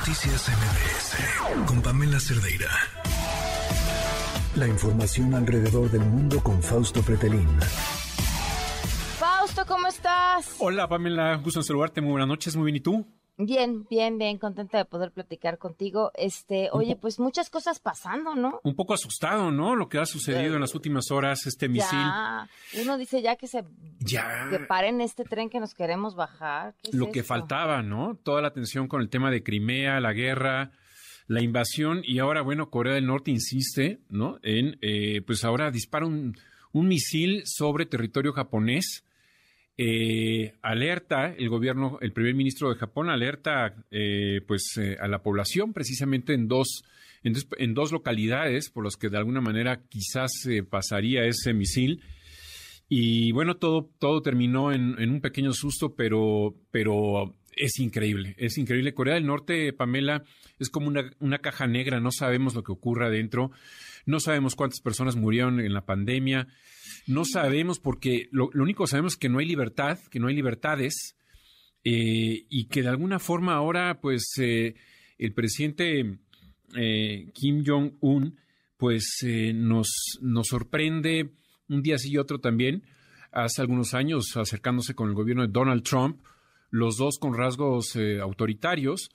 [0.00, 2.70] Noticias MBS con Pamela Cerdeira.
[4.56, 7.46] La información alrededor del mundo con Fausto Pretelín.
[9.18, 10.56] Fausto, ¿cómo estás?
[10.58, 13.06] Hola Pamela, gusto en saludarte, muy buenas noches, muy bien, ¿y tú?
[13.42, 16.10] Bien, bien, bien, contenta de poder platicar contigo.
[16.14, 18.60] Este, oye, pues muchas cosas pasando, ¿no?
[18.64, 19.74] Un poco asustado, ¿no?
[19.76, 21.88] Lo que ha sucedido en las últimas horas, este misil.
[21.98, 22.48] Ya,
[22.82, 23.64] uno dice ya que se
[24.00, 24.48] Ya.
[24.50, 26.74] que paren este tren que nos queremos bajar.
[26.82, 28.14] ¿Qué es Lo que faltaba, ¿no?
[28.22, 30.72] Toda la atención con el tema de Crimea, la guerra,
[31.26, 34.38] la invasión y ahora, bueno, Corea del Norte insiste, ¿no?
[34.42, 36.36] En, eh, pues ahora dispara un,
[36.72, 39.04] un misil sobre territorio japonés.
[39.82, 45.22] Eh, alerta el gobierno, el primer ministro de Japón alerta, eh, pues, eh, a la
[45.22, 46.82] población precisamente en dos,
[47.22, 50.32] en localidades por las que de alguna manera quizás
[50.68, 52.02] pasaría ese misil.
[52.90, 58.58] Y bueno, todo, todo terminó en, en un pequeño susto, pero, pero es increíble, es
[58.58, 58.94] increíble.
[58.94, 60.24] Corea del Norte, Pamela,
[60.58, 63.50] es como una, una caja negra, no sabemos lo que ocurra adentro,
[64.06, 66.48] no sabemos cuántas personas murieron en la pandemia,
[67.06, 70.28] no sabemos porque lo, lo único que sabemos es que no hay libertad, que no
[70.28, 71.16] hay libertades,
[71.84, 74.74] eh, y que de alguna forma ahora, pues, eh,
[75.18, 76.18] el presidente
[76.76, 78.38] eh, Kim Jong-un,
[78.76, 81.30] pues, eh, nos, nos sorprende
[81.68, 82.84] un día sí y otro también,
[83.32, 86.20] hace algunos años acercándose con el gobierno de Donald Trump,
[86.70, 89.10] los dos con rasgos eh, autoritarios,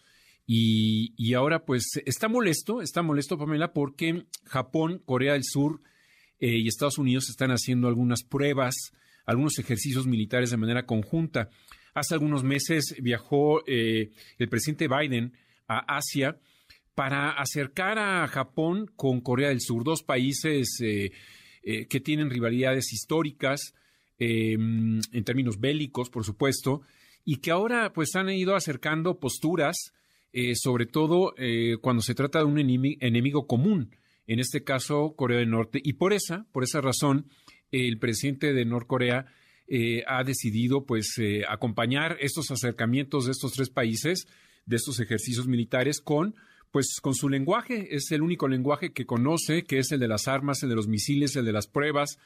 [0.47, 5.81] y, y ahora pues está molesto, está molesto Pamela, porque Japón, Corea del Sur
[6.39, 8.75] eh, y Estados Unidos están haciendo algunas pruebas,
[9.25, 11.49] algunos ejercicios militares de manera conjunta.
[11.93, 15.33] Hace algunos meses viajó eh, el presidente Biden
[15.67, 16.37] a Asia
[16.93, 21.11] para acercar a Japón con Corea del Sur, dos países eh,
[21.87, 23.73] que tienen rivalidades históricas
[24.17, 26.83] en términos bélicos, por supuesto,
[27.25, 29.75] y que ahora pues han ido acercando posturas,
[30.31, 33.95] eh, sobre todo eh, cuando se trata de un enemi- enemigo común,
[34.27, 37.27] en este caso Corea del Norte, y por esa, por esa razón,
[37.71, 39.25] el presidente de Norcorea
[39.67, 44.27] eh, ha decidido pues eh, acompañar estos acercamientos de estos tres países,
[44.65, 46.35] de estos ejercicios militares con
[46.71, 50.27] pues con su lenguaje, es el único lenguaje que conoce, que es el de las
[50.27, 52.17] armas, el de los misiles, el de las pruebas.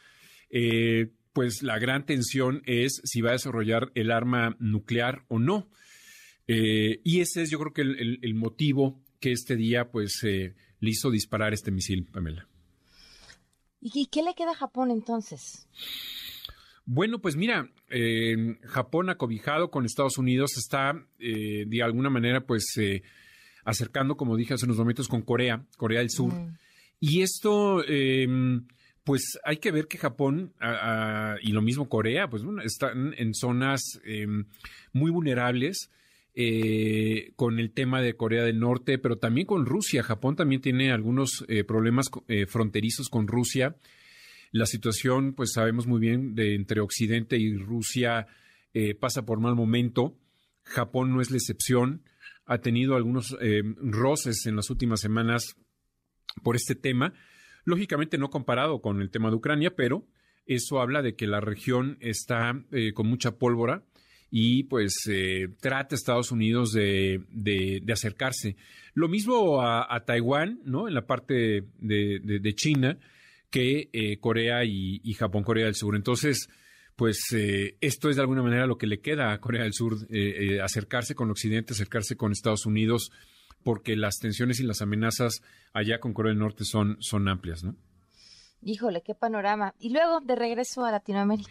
[0.50, 5.70] Eh, pues la gran tensión es si va a desarrollar el arma nuclear o no.
[6.48, 10.24] Eh, y ese es yo creo que el, el- el motivo que este día pues
[10.24, 12.48] eh, le hizo disparar este misil, Pamela.
[13.82, 15.68] ¿Y, qué le queda a Japón entonces?
[16.86, 22.66] Bueno, pues mira, eh, Japón acobijado con Estados Unidos está eh, de alguna manera pues
[22.78, 23.04] eh,
[23.64, 26.34] acercando, como dije hace unos momentos, con Corea, Corea del Sur.
[26.34, 26.58] Mm.
[27.00, 28.28] Y esto, eh,
[29.09, 30.53] pues hay que ver que Japón
[31.42, 34.28] y lo mismo Corea, pues bueno, están en zonas eh,
[34.94, 35.90] muy vulnerables
[36.36, 40.03] eh, con el tema de Corea del Norte, pero también con Rusia.
[40.03, 43.78] Japón también tiene algunos eh, problemas eh, fronterizos con Rusia.
[44.52, 48.28] La situación, pues sabemos muy bien, de entre Occidente y Rusia
[49.00, 50.19] pasa por mal momento.
[50.62, 52.03] Japón no es la excepción.
[52.46, 55.56] Ha tenido algunos eh, roces en las últimas semanas
[56.44, 57.16] por este tema.
[57.69, 60.06] Lógicamente no comparado con el tema de Ucrania, pero
[60.46, 63.84] eso habla de que la región está eh, con mucha pólvora
[64.31, 68.56] y pues eh, trata Estados Unidos de, de- acercarse.
[68.94, 70.88] Lo mismo a, a Taiwán, ¿no?
[70.88, 72.97] En la parte de, de- China,
[73.52, 75.96] que eh, Corea y, Japón, Corea del Sur.
[75.96, 76.47] Entonces,
[76.96, 79.96] pues eh, esto es de alguna manera lo que le queda a Corea del Sur,
[80.63, 83.12] acercarse con Occidente, acercarse con Estados Unidos,
[83.64, 85.42] porque las tensiones y las amenazas
[85.74, 87.75] allá con Corea del Norte son, son amplias, ¿no?
[88.62, 89.74] Híjole, qué panorama.
[89.80, 91.50] Y luego de regreso a Latinoamérica,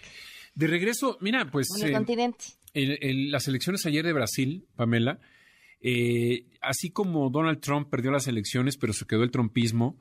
[0.55, 2.45] De regreso, mira, pues en el eh, continente.
[2.75, 5.21] en- en las elecciones ayer de Brasil, Pamela,
[5.81, 9.99] eh, así como Donald Trump perdió las elecciones, pero se quedó el trumpismo,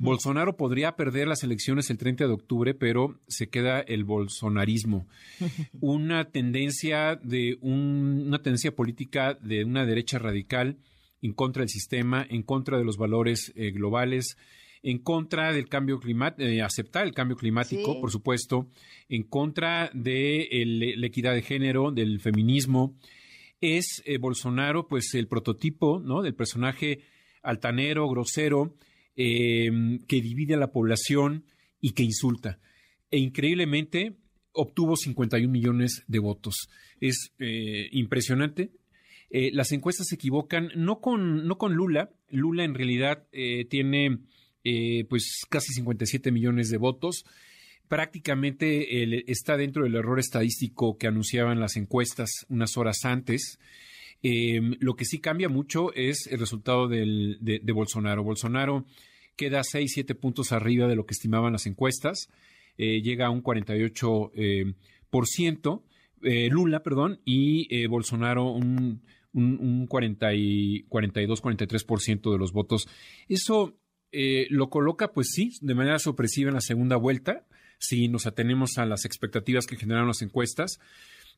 [0.00, 5.08] Bolsonaro podría perder las elecciones el 30 de octubre, pero se queda el bolsonarismo.
[5.80, 10.78] Una tendencia de un- una tendencia política de una derecha radical
[11.22, 14.36] en contra del sistema, en contra de los valores eh, globales,
[14.82, 18.00] en contra del cambio climático, aceptar el cambio climático, Sí.
[18.00, 18.70] por supuesto,
[19.08, 22.96] en contra de el- la equidad de género, del feminismo.
[23.60, 26.22] Es eh, Bolsonaro, pues, el prototipo, ¿no?
[26.22, 27.00] Del personaje
[27.42, 28.76] altanero, grosero,
[29.16, 29.68] eh,
[30.06, 31.44] que divide a la población
[31.80, 32.60] y que insulta.
[33.10, 34.16] E increíblemente
[34.52, 36.68] obtuvo 51 millones de votos.
[37.00, 38.70] Es eh, impresionante.
[39.30, 42.10] Eh, las encuestas se equivocan, no con, no con Lula.
[42.30, 44.18] Lula en realidad eh, tiene
[44.64, 47.24] eh, pues casi 57 millones de votos.
[47.88, 53.58] Prácticamente está dentro del error estadístico que anunciaban las encuestas unas horas antes.
[54.22, 58.24] Em, lo que sí cambia mucho es el resultado de, Bolsonaro.
[58.24, 58.84] Bolsonaro
[59.36, 62.28] queda 6, 7 puntos arriba de lo que estimaban las encuestas,
[62.76, 64.74] eh, llega a un 48%, eh,
[65.10, 65.84] por ciento,
[66.20, 69.02] Lula, perdón, y Bolsonaro un,
[69.38, 72.88] un, 40 y 42, 43% de los votos.
[73.28, 73.76] Eso
[74.10, 77.46] lo coloca, pues sí, de manera sorpresiva en la segunda vuelta,
[77.78, 80.78] si nos atenemos a las expectativas que generaron las encuestas.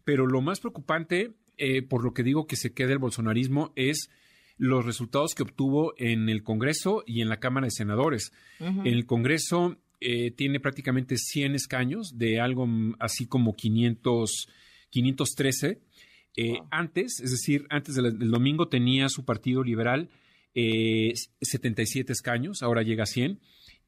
[0.05, 4.09] Pero lo más preocupante, eh, por lo que digo que se queda el bolsonarismo, es
[4.57, 8.33] los resultados que obtuvo en el Congreso y en la Cámara de Senadores.
[8.59, 12.69] En el Congreso eh, tiene prácticamente 100 escaños, de algo
[12.99, 14.49] así como 500,
[14.91, 15.81] 513.
[16.37, 20.09] Eh, antes, es decir, antes del, domingo tenía su partido liberal
[20.53, 23.41] 77 escaños, ahora llega a 100.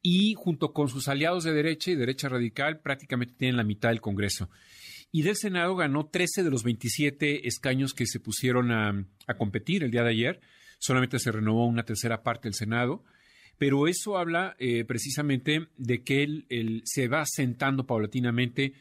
[0.05, 4.01] Y junto con sus aliados de derecha y derecha radical, prácticamente tienen la mitad del
[4.01, 4.49] Congreso.
[5.15, 9.05] Y del Senado ganó 13 de los 27 escaños que se pusieron a,
[9.37, 10.41] competir el día de ayer.
[10.79, 13.03] Solamente se renovó una tercera parte del Senado.
[13.57, 18.73] Pero eso habla eh, precisamente de que él, se va sentando paulatinamente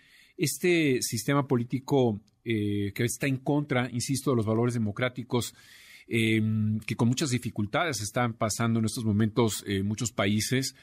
[0.43, 5.55] este sistema político eh, que está en contra, insisto, de los valores democráticos
[6.15, 10.75] Em, que con muchas dificultades están pasando en estos momentos eh, muchos países,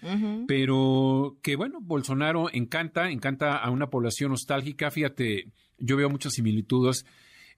[0.47, 4.89] pero que bueno, Bolsonaro encanta, encanta a una población nostálgica.
[4.89, 7.06] Fíjate, yo veo muchas similitudes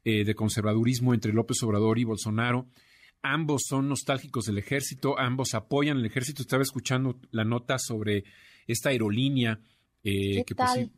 [0.04, 2.68] eh, de conservadurismo entre López Obrador y Bolsonaro.
[3.22, 6.42] Ambos son nostálgicos del ejército, ambos apoyan el ejército.
[6.42, 8.26] Estaba escuchando la nota sobre
[8.68, 9.60] esta aerolínea
[10.04, 10.90] eh, que pues,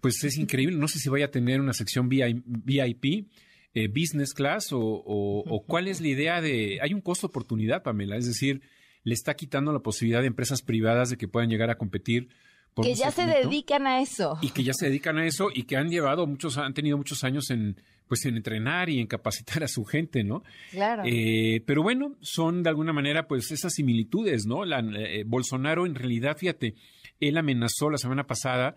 [0.00, 0.76] pues, es increíble.
[0.76, 3.28] No sé si vaya a tener una sección VIP
[3.74, 6.78] eh, business class o, cuál es la idea de...
[6.80, 8.62] Hay un costo oportunidad, Pamela, es decir,
[9.04, 12.28] le está quitando la posibilidad de empresas privadas de que puedan llegar a competir.
[12.72, 14.38] Por que ya se dedican a eso.
[14.40, 17.22] Y que ya se dedican a eso y que han llevado muchos, han tenido muchos
[17.22, 17.76] años en,
[18.08, 20.42] pues en entrenar y en capacitar a su gente, ¿no?
[20.70, 21.02] Claro.
[21.04, 24.64] Eh, pero bueno, son de alguna manera pues esas similitudes, ¿no?
[24.64, 26.74] La, eh, Bolsonaro en realidad, fíjate,
[27.20, 28.76] él amenazó la semana pasada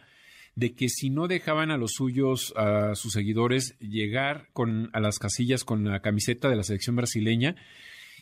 [0.55, 5.19] de que si no dejaban a los suyos, a sus seguidores, llegar con, a las
[5.19, 7.55] casillas con la camiseta de la selección brasileña,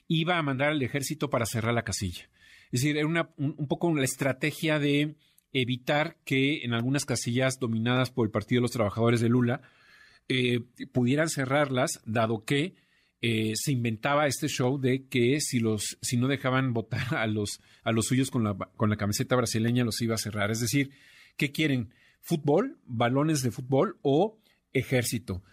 [0.07, 2.29] iba a mandar al ejército para cerrar la casilla.
[2.71, 5.15] Es decir, era una, un, poco la estrategia de
[5.53, 9.61] evitar que en algunas casillas dominadas por el Partido de los Trabajadores de Lula
[10.27, 10.59] eh,
[10.91, 12.75] pudieran cerrarlas, dado que
[13.21, 17.59] eh, se inventaba este show de que si los si no dejaban votar a los
[17.83, 20.51] a los suyos con la con la camiseta brasileña los iba a cerrar.
[20.51, 20.91] Es decir,
[21.35, 21.91] ¿qué quieren?
[22.27, 24.37] fútbol, balones de fútbol o
[24.73, 25.43] ejército.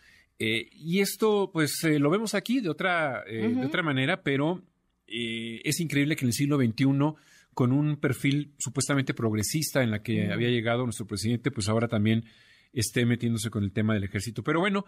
[0.40, 4.60] Eh, y esto, pues, eh, lo vemos aquí de otra, eh, de otra manera, pero
[5.06, 7.14] es increíble que en el siglo XXI,
[7.52, 12.24] con un perfil supuestamente progresista en la que había llegado nuestro presidente, pues ahora también
[12.74, 14.42] esté metiéndose con el tema del ejército.
[14.42, 14.84] Pero bueno,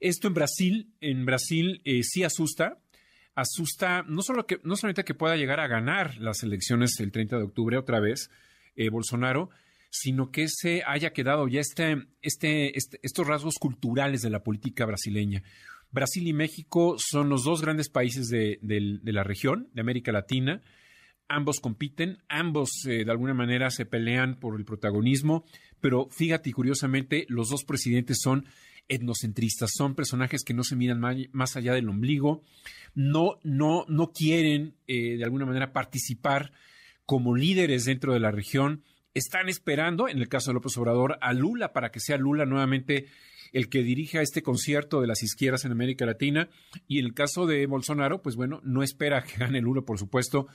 [0.00, 2.78] esto en Brasil, en Brasil sí asusta,
[3.34, 7.38] asusta no solo que, no solamente que pueda llegar a ganar las elecciones el 30
[7.38, 8.30] de octubre otra vez,
[8.90, 9.50] Bolsonaro,
[9.90, 14.84] sino que se haya quedado ya este, este, este, estos rasgos culturales de la política
[14.84, 15.42] brasileña.
[15.90, 20.62] Brasil y México son los dos grandes países de, la región, de América Latina.
[21.28, 25.44] Ambos compiten, ambos eh, de alguna manera se pelean por el protagonismo,
[25.80, 28.46] pero fíjate, curiosamente, los dos presidentes son
[28.88, 31.00] etnocentristas, son personajes que no se miran
[31.32, 32.42] más allá del ombligo,
[32.94, 36.52] no, no, no quieren eh, de alguna manera participar
[37.04, 38.82] como líderes dentro de la región,
[39.14, 43.06] están esperando, en el caso de López Obrador, a Lula para que sea Lula nuevamente
[43.52, 46.48] el que dirija este concierto de las izquierdas en América Latina.
[46.86, 50.48] Y en el caso de Bolsonaro, pues bueno, no espera que gane Lula, por supuesto,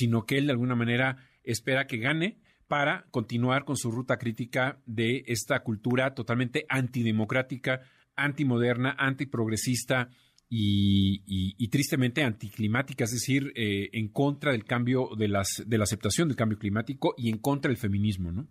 [0.00, 2.38] sino que él de alguna manera espera que gane
[2.68, 7.82] para continuar con su ruta crítica de esta cultura totalmente antidemocrática,
[8.16, 10.08] antimoderna, antiprogresista
[10.48, 16.28] y, tristemente anticlimática, es decir, eh, en contra del cambio, de, las, de la aceptación
[16.28, 18.48] del cambio climático y en contra del feminismo, ¿no?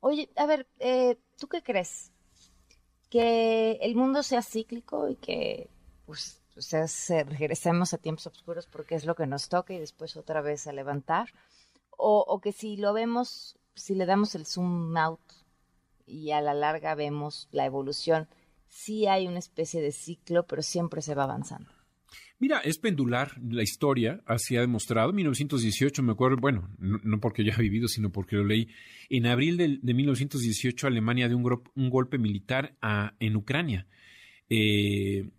[0.00, 2.12] Oye, a ver, eh, ¿tú qué crees?
[3.10, 5.68] ¿Que el mundo sea cíclico y que
[6.06, 6.43] pues,
[7.28, 10.72] regresemos a tiempos oscuros porque es lo que nos toca y después otra vez a
[10.72, 11.28] levantar?
[11.90, 15.20] O, o que si lo vemos, si le damos el zoom out
[16.06, 18.28] y a la larga vemos la evolución,
[18.68, 21.70] sí hay una especie de ciclo, pero siempre se va avanzando.
[22.38, 25.10] Mira, es pendular la historia, así ha demostrado.
[25.10, 28.68] En 1918, me acuerdo, bueno, no, porque yo haya vivido, sino porque lo leí.
[29.08, 32.76] En abril de, 1918, Alemania dio un, un golpe militar
[33.20, 33.86] en Ucrania.
[34.50, 35.30] Eh,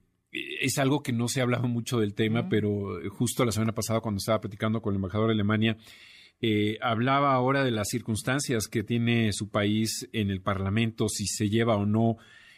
[0.62, 4.02] es algo que no se ha hablado mucho del tema, pero justo la semana pasada,
[4.02, 5.78] cuando estaba platicando con el embajador de Alemania,
[6.42, 11.50] eh, hablaba ahora de las circunstancias que tiene su país en el Parlamento, si se
[11.50, 12.18] lleva o no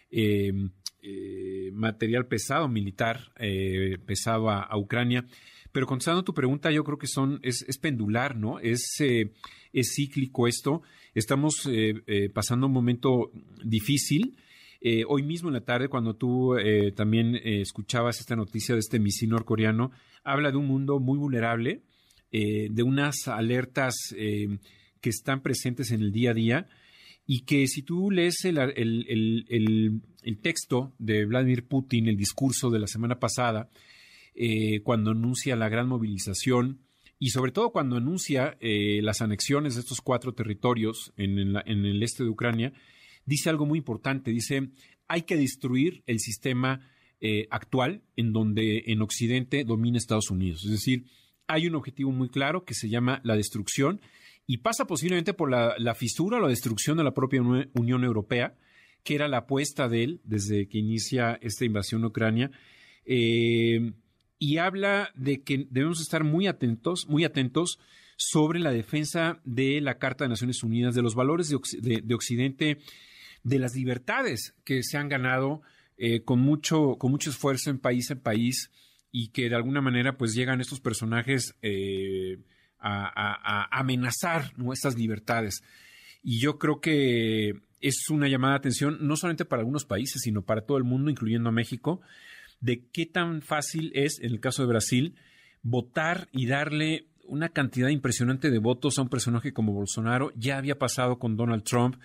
[0.10, 0.52] eh,
[1.04, 5.26] eh, material pesado, militar eh, pesado a, Ucrania.
[5.72, 8.60] Pero contestando tu pregunta, yo creo que son, es, pendular, ¿no?
[8.60, 10.82] Es, es cíclico esto.
[11.14, 11.70] Estamos
[12.34, 13.32] pasando un momento
[13.64, 14.38] difícil.
[15.08, 16.56] Hoy mismo en la tarde, cuando tú
[16.96, 19.92] también escuchabas esta noticia de este misil norcoreano,
[20.24, 21.84] habla de un mundo muy vulnerable,
[22.32, 26.68] de unas alertas que están presentes en el día a día
[27.30, 30.02] y que si tú lees el,
[30.42, 33.70] texto de Vladimir Putin, el discurso de la semana pasada,
[34.34, 36.80] eh, cuando anuncia la gran movilización
[37.20, 42.24] y sobre todo cuando anuncia eh, las anexiones de estos cuatro territorios en, el este
[42.24, 42.72] de Ucrania,
[43.28, 44.70] dice algo muy importante, dice,
[45.08, 46.90] hay que destruir el sistema
[47.22, 50.66] eh, actual en donde en Occidente domina Estados Unidos.
[50.66, 51.06] Es decir,
[51.46, 54.02] hay un objetivo muy claro que se llama la destrucción
[54.48, 58.56] y pasa posiblemente por la, fisura o la destrucción de la propia Unión Europea,
[59.04, 62.52] que era la apuesta de él desde que inicia esta invasión a Ucrania.
[63.06, 63.92] Eh,
[64.40, 67.80] y habla de que debemos estar muy atentos, muy atentos
[68.18, 72.80] sobre la defensa de la Carta de Naciones Unidas, de los valores de, Occidente,
[73.48, 75.62] de las libertades que se han ganado
[75.98, 78.72] eh, con, mucho, con mucho esfuerzo en país en país
[79.10, 82.40] y que de alguna manera pues llegan estos personajes eh,
[82.78, 85.64] a, amenazar nuestras libertades.
[86.22, 90.42] Y yo creo que es una llamada de atención no solamente para algunos países, sino
[90.42, 92.02] para todo el mundo, incluyendo a México,
[92.60, 95.16] de qué tan fácil es, en el caso de Brasil,
[95.62, 100.34] votar y darle una cantidad impresionante de votos a un personaje como Bolsonaro.
[100.36, 101.96] Ya había pasado con Donald Trump.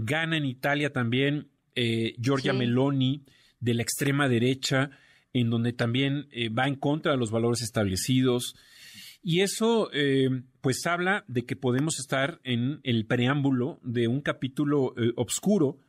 [0.00, 3.24] Gana en Italia también eh, Giorgia Meloni
[3.58, 4.90] de la extrema derecha,
[5.32, 8.54] en donde también eh, va en contra de los valores establecidos.
[9.22, 14.94] Y eso, eh, pues, habla de que podemos estar en el preámbulo de un capítulo
[14.96, 15.80] eh, obscuro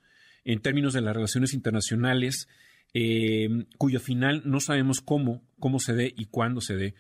[0.44, 2.48] en términos de las relaciones internacionales,
[2.96, 3.48] eh,
[3.78, 6.96] cuyo final no sabemos cómo, cómo se dé y cuándo se dé.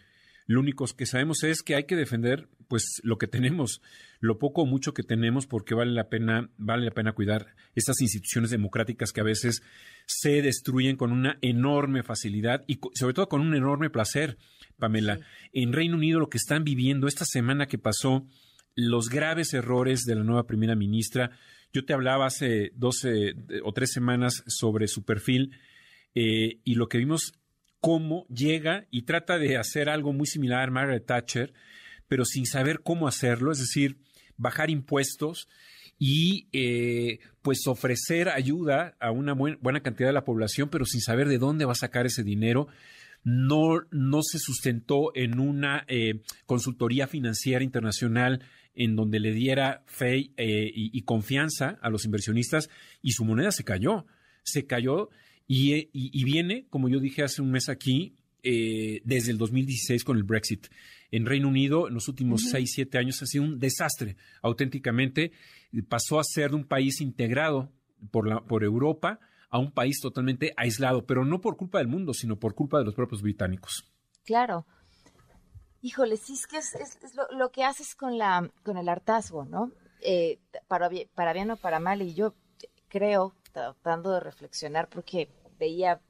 [0.49, 3.83] Lo único que sabemos es que hay que defender, pues, lo que tenemos,
[4.19, 8.01] lo poco o mucho que tenemos, porque vale la pena, vale la pena cuidar estas
[8.01, 9.61] instituciones democráticas que a veces
[10.07, 14.39] se destruyen con una enorme facilidad y sobre todo con un enorme placer.
[14.79, 15.19] Pamela.
[15.53, 18.25] En Reino Unido lo que están viviendo esta semana que pasó,
[18.73, 21.29] los graves errores de la nueva primera ministra.
[21.71, 25.51] Yo te hablaba hace 12 o tres semanas sobre su perfil
[26.15, 27.33] eh, y lo que vimos,
[27.79, 31.53] cómo llega y trata de hacer algo muy similar a Margaret Thatcher,
[32.07, 33.97] pero sin saber cómo hacerlo, es decir,
[34.37, 35.47] bajar impuestos
[35.97, 41.27] y eh, pues ofrecer ayuda a una buena cantidad de la población, pero sin saber
[41.27, 42.67] de dónde va a sacar ese dinero.
[43.23, 48.41] No, no se sustentó en una eh, consultoría financiera internacional
[48.75, 52.69] en donde le diera fe eh, y, confianza a los inversionistas
[53.01, 54.05] y su moneda se cayó,
[54.43, 55.09] se cayó
[55.51, 60.23] y, viene, como yo dije hace un mes aquí, eh, desde el 2016 con el
[60.23, 60.67] Brexit.
[61.09, 65.31] En Reino Unido, en los últimos seis, siete años, ha sido un desastre, auténticamente.
[65.87, 67.71] Pasó a ser un país integrado
[68.11, 72.13] por, la, por Europa a un país totalmente aislado, pero no por culpa del mundo,
[72.13, 73.91] sino por culpa de los propios británicos.
[74.25, 74.67] Claro.
[75.81, 76.75] Híjole, sí es que es,
[77.31, 79.71] lo, que haces con, la, con el hartazgo, ¿no?
[80.01, 80.37] Eh,
[80.67, 82.35] para, para bien o para mal, y yo
[82.87, 85.29] creo, tratando de reflexionar, porque
[85.59, 86.01] veía,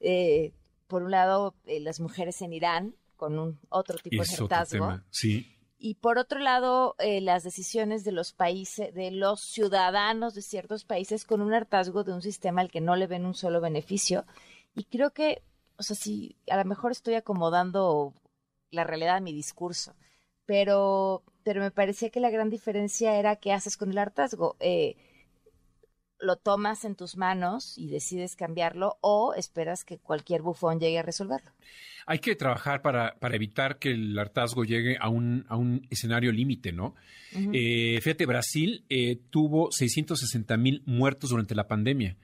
[0.00, 0.52] eh,
[0.86, 5.00] por un lado, eh, las mujeres en Irán con un otro tipo de hartazgo.
[5.10, 5.54] Sí.
[5.78, 10.84] Y por otro lado, eh, las decisiones de los países, de los ciudadanos de ciertos
[10.84, 14.24] países con un hartazgo de un sistema al que no le ven un solo beneficio.
[14.74, 15.42] Y creo que,
[15.76, 18.12] o sea, si a lo mejor estoy acomodando
[18.70, 19.94] la realidad a mi discurso,
[20.46, 24.56] pero, pero me parecía que la gran diferencia era qué haces con el hartazgo.
[24.58, 24.96] Eh,
[26.20, 31.02] lo tomas en tus manos y decides cambiarlo o esperas que cualquier bufón llegue a
[31.02, 31.52] resolverlo.
[32.06, 36.32] Hay que trabajar para, para evitar que el hartazgo llegue a un, a un escenario
[36.32, 36.94] límite, ¿no?
[37.52, 42.16] Eh, fíjate, Brasil eh, tuvo 660 mil muertos durante la pandemia.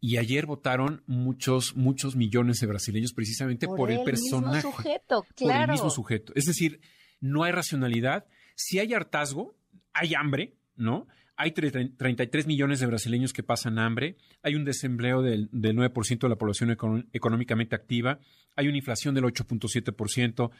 [0.00, 4.56] Y ayer votaron muchos, muchos millones de brasileños precisamente por, el, personaje.
[4.56, 5.60] Mismo sujeto, claro.
[5.60, 6.32] Por el mismo sujeto.
[6.36, 6.80] Es decir,
[7.20, 8.26] no hay racionalidad.
[8.54, 9.56] Si hay hartazgo,
[9.94, 11.08] hay hambre, ¿no?
[11.36, 16.36] Hay 33 millones de brasileños que pasan hambre, hay un desempleo del, 9% de la
[16.36, 16.76] población
[17.12, 18.20] económicamente activa,
[18.54, 20.50] hay una inflación del 8.7%,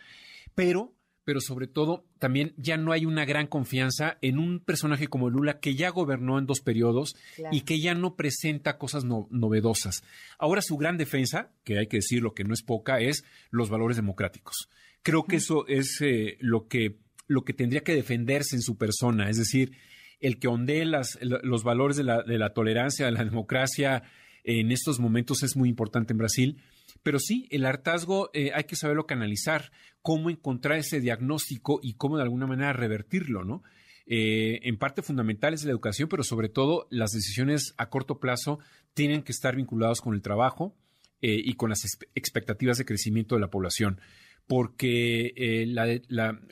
[0.54, 5.30] pero, pero sobre todo también ya no hay una gran confianza en un personaje como
[5.30, 7.16] Lula que ya gobernó en dos periodos
[7.50, 10.04] y que ya no presenta cosas novedosas.
[10.38, 13.70] Ahora su gran defensa, que hay que decir lo que no es poca, es los
[13.70, 14.68] valores democráticos.
[15.02, 19.28] Creo que eso es eh, lo que lo que tendría que defenderse en su persona,
[19.28, 19.72] es decir,
[20.20, 24.02] el que ondee los valores de la, tolerancia, de la democracia,
[24.44, 26.62] en estos momentos es muy importante en Brasil.
[27.02, 29.70] Pero sí, el hartazgo eh, hay que saberlo canalizar,
[30.02, 33.62] cómo encontrar ese diagnóstico y cómo de alguna manera revertirlo, ¿no?
[34.06, 38.60] Eh, en parte fundamental es la educación, pero sobre todo las decisiones a corto plazo
[38.94, 40.76] tienen que estar vinculadas con el trabajo
[41.20, 44.00] eh, y con las expectativas de crecimiento de la población.
[44.46, 45.66] Porque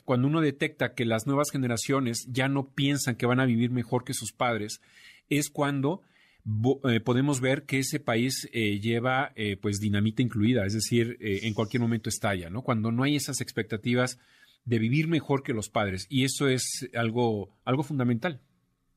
[0.03, 4.03] cuando uno detecta que las nuevas generaciones ya no piensan que van a vivir mejor
[4.03, 4.81] que sus padres,
[5.29, 6.01] es cuando
[6.83, 11.53] eh, podemos ver que ese país eh, lleva eh, pues dinamita incluida, es decir, en
[11.53, 12.61] cualquier momento estalla, ¿no?
[12.61, 14.19] Cuando no hay esas expectativas
[14.63, 18.41] de vivir mejor que los padres y eso es algo algo fundamental.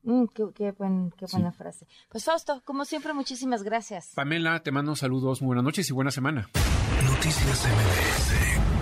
[0.03, 1.87] Mm, qué, buena frase.
[2.09, 4.11] Pues Fausto, como siempre, muchísimas gracias.
[4.15, 6.49] Pamela, te mando saludos, muy buenas noches y buena semana.
[7.03, 8.78] Noticias MBS